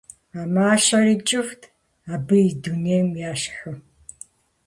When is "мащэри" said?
0.53-1.15